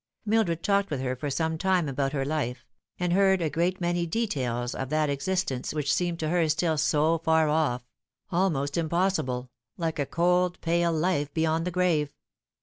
Mildred 0.25 0.63
talked 0.63 0.89
with 0.89 0.99
her 1.01 1.15
for 1.15 1.29
some 1.29 1.59
time 1.59 1.87
about 1.87 2.11
her 2.11 2.25
life, 2.25 2.65
and 2.99 3.13
heard 3.13 3.39
a 3.39 3.51
great 3.51 3.79
many 3.79 4.07
details 4.07 4.73
of 4.73 4.89
that 4.89 5.11
existence 5.11 5.75
which 5.75 5.93
seemed 5.93 6.19
to 6.21 6.29
her 6.29 6.49
still 6.49 6.79
so 6.79 7.19
far 7.19 7.47
off, 7.47 7.87
almost 8.31 8.77
impossible, 8.77 9.51
like 9.77 9.99
a 9.99 10.07
cold 10.07 10.59
pale 10.61 10.91
life 10.91 11.31
beyond 11.35 11.65
the 11.67 11.69
grave. 11.69 12.15